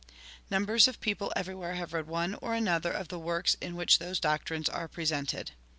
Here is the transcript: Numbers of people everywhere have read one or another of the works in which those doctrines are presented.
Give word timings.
Numbers 0.49 0.87
of 0.87 0.99
people 0.99 1.31
everywhere 1.35 1.75
have 1.75 1.93
read 1.93 2.07
one 2.07 2.33
or 2.41 2.55
another 2.55 2.91
of 2.91 3.09
the 3.09 3.19
works 3.19 3.55
in 3.61 3.75
which 3.75 3.99
those 3.99 4.19
doctrines 4.19 4.67
are 4.67 4.87
presented. 4.87 5.51